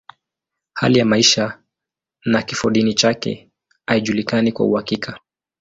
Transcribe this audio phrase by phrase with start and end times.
[0.73, 1.59] Hali ya maisha
[2.25, 3.51] na kifodini chake
[3.87, 5.19] haijulikani kwa uhakika.